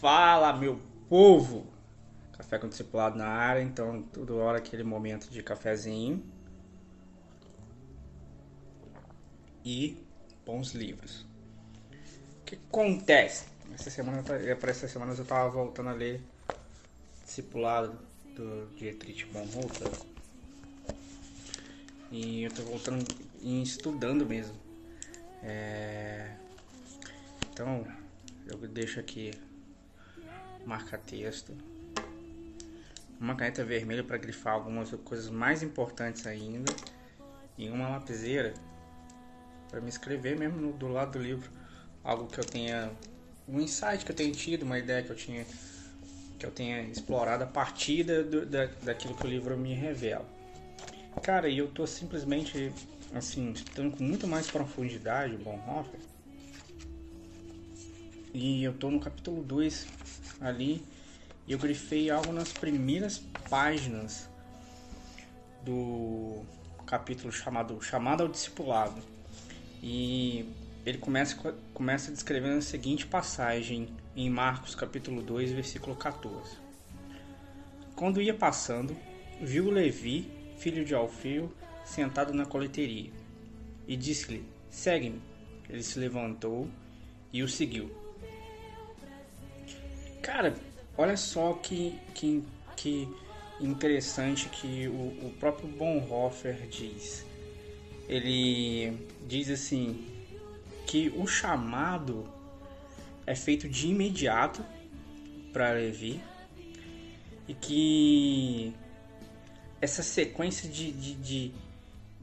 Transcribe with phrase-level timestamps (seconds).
[0.00, 1.66] Fala, meu povo!
[2.36, 6.24] Café com discipulado na área, então toda hora aquele momento de cafezinho.
[9.64, 9.96] E
[10.46, 11.26] bons livros.
[12.40, 13.46] O que acontece?
[13.74, 16.22] Essa semana, para essas semanas eu tava voltando a ler
[17.24, 17.98] Discipulado
[18.36, 19.90] do Dietrich Bonhoeffer.
[22.12, 23.04] E eu tô voltando
[23.40, 24.54] e estudando mesmo.
[25.42, 26.36] É...
[27.50, 27.84] Então,
[28.46, 29.32] eu deixo aqui
[30.68, 31.56] marca-texto,
[33.18, 36.70] uma caneta vermelha para grifar algumas coisas mais importantes ainda
[37.56, 38.52] e uma lapiseira
[39.70, 41.50] para me escrever mesmo no, do lado do livro
[42.04, 42.92] algo que eu tenha
[43.48, 45.46] um insight que eu tenha tido, uma ideia que eu tinha
[46.38, 50.24] que eu tenha explorado a partir da, daquilo que o livro me revela.
[51.20, 52.72] Cara, e eu tô simplesmente
[53.12, 55.98] assim, estudando com muito mais profundidade o Bonhoeffer.
[58.32, 59.97] E eu tô no capítulo 2
[60.40, 60.84] ali
[61.46, 64.28] e eu grifei algo nas primeiras páginas
[65.64, 66.42] do
[66.86, 69.00] capítulo chamado Chamada ao Discipulado.
[69.82, 70.46] E
[70.84, 76.58] ele começa, começa descrevendo a seguinte passagem em Marcos capítulo 2, versículo 14.
[77.96, 78.94] Quando ia passando,
[79.40, 81.50] viu Levi, filho de Alfeu,
[81.84, 83.10] sentado na coleteria,
[83.86, 85.20] e disse-lhe: Segue-me.
[85.68, 86.68] Ele se levantou
[87.32, 88.07] e o seguiu.
[90.28, 90.54] Cara,
[90.94, 92.44] olha só que, que,
[92.76, 93.08] que
[93.58, 97.24] interessante que o, o próprio Bonhoeffer diz.
[98.06, 100.06] Ele diz assim
[100.86, 102.30] que o chamado
[103.26, 104.62] é feito de imediato
[105.50, 106.20] para Levi
[107.48, 108.74] e que
[109.80, 111.54] essa sequência de, de, de,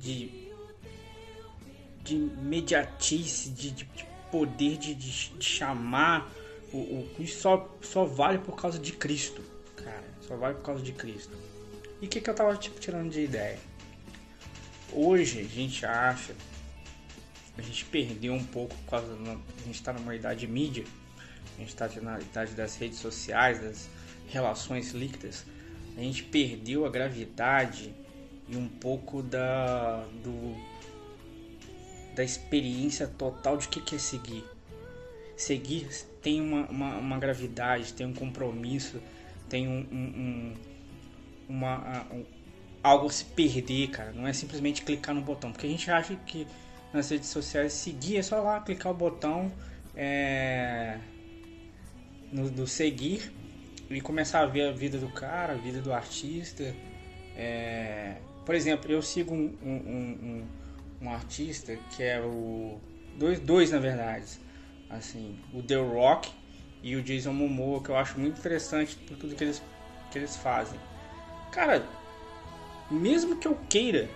[0.00, 0.52] de,
[2.02, 3.84] de imediatice, de, de
[4.30, 6.39] poder de, de, de chamar
[6.72, 9.42] o, o, só, só vale por causa de Cristo,
[9.76, 10.04] cara.
[10.20, 11.36] Só vale por causa de Cristo.
[12.00, 13.58] E o que, que eu tava tipo, tirando de ideia?
[14.92, 16.34] Hoje a gente acha,
[17.56, 19.12] a gente perdeu um pouco por causa.
[19.12, 20.84] A gente está numa idade mídia,
[21.56, 23.88] a gente está na idade das redes sociais, das
[24.28, 25.44] relações líquidas.
[25.96, 27.94] A gente perdeu a gravidade
[28.48, 30.56] e um pouco da, do,
[32.14, 34.44] da experiência total de que, que é seguir.
[35.40, 35.88] Seguir
[36.20, 39.00] tem uma, uma, uma gravidade, tem um compromisso,
[39.48, 40.54] tem um, um, um
[41.48, 42.26] uma, um,
[42.82, 44.12] algo a se perder, cara.
[44.12, 46.46] Não é simplesmente clicar no botão, porque a gente acha que
[46.92, 49.50] nas redes sociais seguir é só lá clicar o botão
[49.96, 50.98] é,
[52.30, 53.32] no, do seguir
[53.88, 56.74] e começar a ver a vida do cara, a vida do artista.
[57.34, 60.44] É, por exemplo, eu sigo um, um, um,
[61.00, 62.78] um, artista que é o.
[63.16, 64.49] Dois, dois na verdade
[64.90, 66.30] assim, o The Rock
[66.82, 69.62] e o Jason Momoa, que eu acho muito interessante por tudo que eles,
[70.10, 70.78] que eles fazem.
[71.52, 71.86] Cara,
[72.90, 74.08] mesmo que eu queira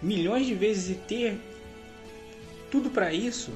[0.00, 1.40] milhões de vezes e ter
[2.70, 3.52] tudo para isso,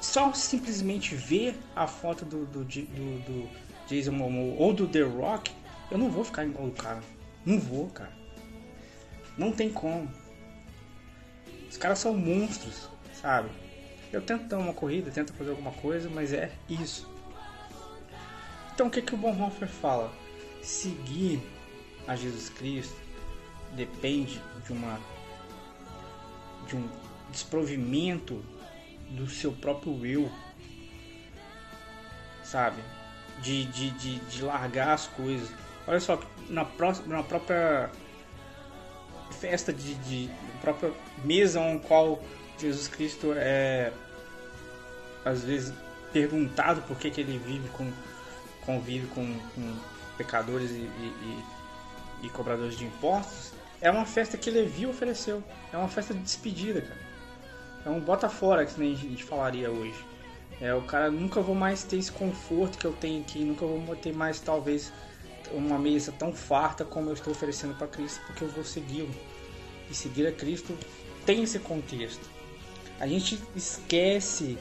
[0.00, 3.48] só simplesmente ver a foto do, do, do, do
[3.86, 5.52] Jason Momoa ou do The Rock,
[5.90, 7.00] eu não vou ficar igual o cara.
[7.44, 8.12] Não vou, cara.
[9.36, 10.10] Não tem como.
[11.70, 13.48] Os caras são monstros, sabe?
[14.12, 17.08] Eu tento dar uma corrida, tento fazer alguma coisa, mas é isso.
[18.74, 20.12] Então o que, que o Bonhoeffer fala?
[20.60, 21.40] Seguir
[22.08, 22.96] a Jesus Cristo
[23.76, 24.98] depende de uma
[26.66, 26.88] de um
[27.30, 28.44] desprovimento
[29.10, 30.30] do seu próprio eu,
[32.42, 32.82] sabe?
[33.42, 35.48] De, de, de, de largar as coisas.
[35.86, 36.66] Olha só, na,
[37.06, 37.90] na própria
[39.30, 40.30] festa de, de
[40.60, 40.92] própria
[41.24, 42.22] mesa on qual
[42.58, 43.92] Jesus Cristo é
[45.24, 45.72] às vezes
[46.12, 47.90] perguntado por que, que ele vive com
[48.64, 49.24] convive com,
[49.54, 49.76] com
[50.16, 51.44] pecadores e, e,
[52.22, 55.42] e, cobradores de impostos é uma festa que Levi ofereceu.
[55.72, 57.00] É uma festa de despedida cara.
[57.86, 60.04] É um bota fora que nem a gente falaria hoje.
[60.60, 63.96] É o cara nunca vou mais ter esse conforto que eu tenho aqui nunca vou
[63.96, 64.92] ter mais talvez
[65.52, 69.14] uma mesa tão farta como eu estou oferecendo para Cristo porque eu vou segui-lo
[69.90, 70.76] e seguir a Cristo
[71.26, 72.28] tem esse contexto.
[72.98, 74.58] A gente esquece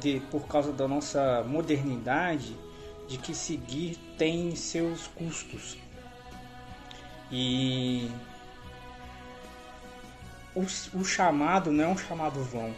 [0.00, 2.56] de por causa da nossa modernidade
[3.06, 5.76] de que seguir tem seus custos.
[7.30, 8.10] E
[10.54, 10.62] o,
[10.98, 12.74] o chamado não é um chamado vão.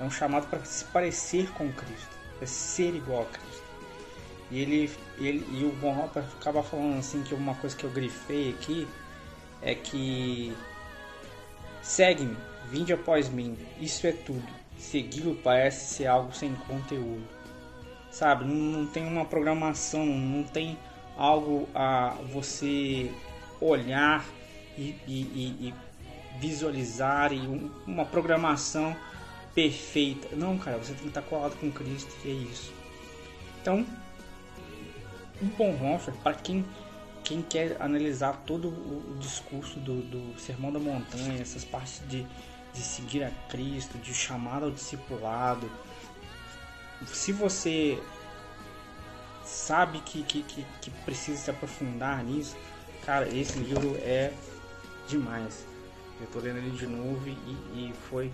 [0.00, 3.67] É um chamado para se parecer com Cristo, é ser igual a Cristo.
[4.50, 8.50] E ele, ele e o Bonhoeffer acaba falando assim que uma coisa que eu grifei
[8.50, 8.88] aqui
[9.60, 10.54] é que
[11.82, 12.36] Segue-me,
[12.70, 14.46] Vinde após mim, isso é tudo.
[14.76, 17.26] Segui-lo parece ser algo sem conteúdo.
[18.10, 20.78] Sabe, não, não tem uma programação, não tem
[21.16, 23.10] algo a você
[23.58, 24.24] olhar
[24.76, 25.74] e, e, e, e
[26.38, 28.94] visualizar e um, uma programação
[29.54, 30.28] perfeita.
[30.36, 32.72] Não, cara, você tem que estar colado com Cristo e é isso.
[33.62, 33.86] Então,
[35.42, 36.64] um Bonhoeffer, para quem,
[37.24, 42.26] quem quer analisar todo o, discurso do, do, Sermão da Montanha, essas partes de,
[42.72, 45.70] de seguir a Cristo, de chamar ao discipulado,
[47.06, 47.98] se você
[49.44, 52.56] sabe que, que, que, que precisa se aprofundar nisso,
[53.04, 54.32] cara, esse livro é
[55.06, 55.66] demais.
[56.20, 57.32] Eu tô lendo ele de novo e,
[57.74, 58.32] e foi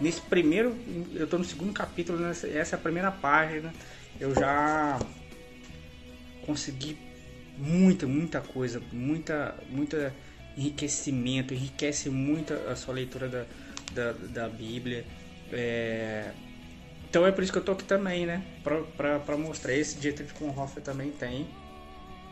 [0.00, 0.76] nesse primeiro,
[1.14, 3.74] eu tô no segundo capítulo, nessa, essa é a primeira página,
[4.18, 4.98] eu já
[6.46, 6.96] consegui
[7.56, 10.14] muita, muita coisa, muita, muita
[10.56, 13.44] enriquecimento, enriquece muito a sua leitura da,
[13.92, 15.04] da, da Bíblia.
[15.52, 16.32] É...
[17.08, 18.44] Então é por isso que eu tô aqui também, né?
[18.62, 19.72] Pra, pra, pra mostrar.
[19.72, 21.46] Esse Dietrich Bonhoeffer também tem.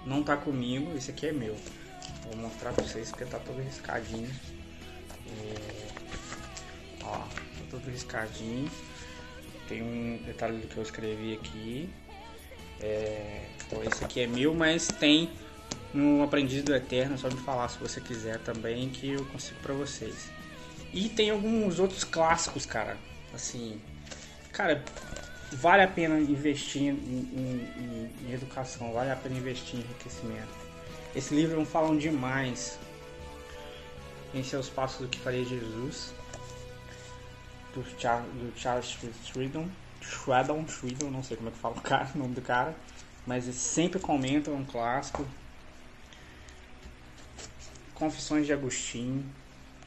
[0.04, 1.56] Não tá comigo, esse aqui é meu.
[2.24, 4.28] Vou mostrar pra vocês porque tá todo riscadinho.
[5.28, 5.88] É...
[7.04, 7.28] Ó, tá
[7.70, 8.68] todo riscadinho.
[9.68, 11.88] Tem um detalhe que eu escrevi aqui.
[12.82, 13.46] É...
[13.66, 15.30] Então esse aqui é meu, mas tem
[15.94, 19.74] no Aprendiz do Eterno, só me falar se você quiser também que eu consigo para
[19.74, 20.30] vocês.
[20.92, 22.96] E tem alguns outros clássicos, cara.
[23.34, 23.80] Assim,
[24.52, 24.84] cara,
[25.52, 30.62] vale a pena investir em, em, em, educação, vale a pena investir em enriquecimento.
[31.14, 32.78] Esse livro não falam demais
[34.34, 36.14] em seus passos do que faria Jesus,
[37.74, 39.68] do, Char, do Charles Shriddon,
[40.02, 42.74] Shriddon, Shriddon, não sei como é que fala o, cara, o nome do cara,
[43.26, 45.24] mas sempre comentam um clássico.
[47.94, 49.24] Confissões de Agostinho,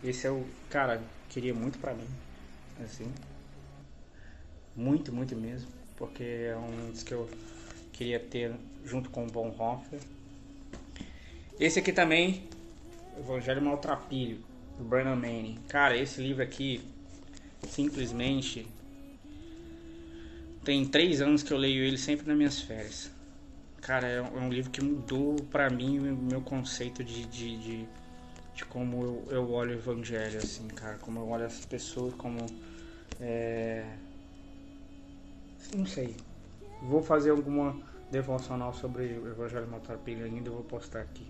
[0.04, 2.08] esse é o, cara, queria muito para mim,
[2.84, 3.12] assim,
[4.76, 5.68] muito, muito mesmo,
[5.98, 7.30] porque é um dos que eu
[7.92, 8.54] queria ter
[8.86, 10.00] junto com o Bonhoeffer.
[11.60, 12.48] Esse aqui também,
[13.18, 14.44] Evangelho Maltrapilho,
[14.78, 15.58] do Brennan Manning.
[15.68, 16.82] Cara, esse livro aqui,
[17.70, 18.68] simplesmente,
[20.66, 23.10] tem três anos que eu leio ele sempre nas minhas férias.
[23.82, 27.88] Cara, é um livro que mudou para mim o meu conceito de, de, de
[28.56, 32.46] de como eu, eu olho o evangelho, assim, cara, como eu olho as pessoas, como.
[33.20, 33.86] É...
[35.76, 36.16] Não sei.
[36.82, 37.78] Vou fazer alguma
[38.10, 41.26] devocional sobre o Evangelho Maltrapilho ainda, eu vou postar aqui.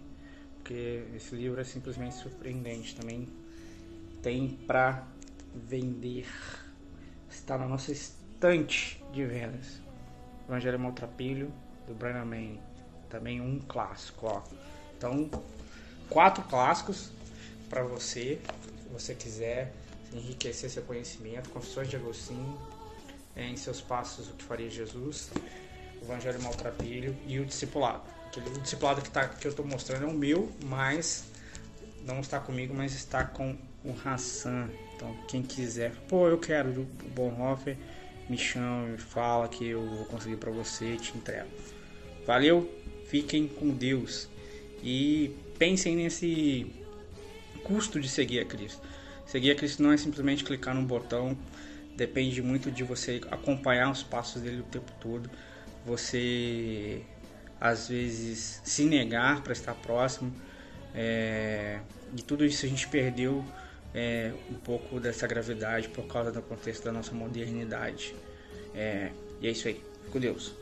[0.58, 2.96] Porque esse livro é simplesmente surpreendente.
[2.96, 3.28] Também
[4.22, 5.08] tem pra
[5.54, 6.28] vender.
[7.30, 7.92] Está na nossa
[8.36, 9.80] estante de vendas.
[10.48, 11.52] Evangelho Maltrapilho,
[11.88, 12.60] do Brian May.
[13.10, 14.44] Também um clássico, ó.
[14.98, 15.30] Então,
[16.10, 17.12] quatro clássicos
[17.70, 18.40] para você,
[18.84, 19.74] se você quiser
[20.14, 22.60] enriquecer seu conhecimento, Confissões de Agostinho,
[23.36, 25.32] é, em seus passos o que faria Jesus,
[26.02, 28.04] Evangelho Maltrapilho e o Discipulado.
[28.28, 31.26] Aquele, o Discipulado que, tá, que eu estou mostrando é o meu, mas
[32.06, 34.70] não está comigo, mas está com o Hassan.
[34.96, 37.78] Então, quem quiser, pô, eu quero o Bonhoeffer,
[38.30, 41.50] me chama, me fala que eu vou conseguir para você e te entrego.
[42.26, 42.70] Valeu,
[43.08, 44.28] fiquem com Deus
[44.84, 46.66] e pensem nesse
[47.64, 48.82] custo de seguir a Cristo.
[49.26, 51.38] Seguir a Cristo não é simplesmente clicar num botão,
[51.96, 55.30] depende muito de você acompanhar os passos dele o tempo todo.
[55.86, 57.04] Você
[57.60, 60.34] às vezes se negar para estar próximo.
[60.94, 61.80] É,
[62.16, 63.44] e tudo isso a gente perdeu
[63.96, 68.14] é, um pouco dessa gravidade por causa do contexto da nossa modernidade.
[68.76, 69.10] É,
[69.40, 69.82] e é isso aí.
[70.12, 70.54] Com Deus.